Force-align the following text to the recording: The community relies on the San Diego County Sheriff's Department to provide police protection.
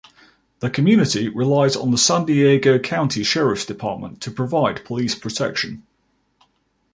The 0.61 0.71
community 0.71 1.29
relies 1.29 1.75
on 1.75 1.91
the 1.91 1.97
San 1.99 2.25
Diego 2.25 2.79
County 2.79 3.23
Sheriff's 3.23 3.65
Department 3.67 4.19
to 4.21 4.31
provide 4.31 4.83
police 4.83 5.13
protection. 5.13 5.83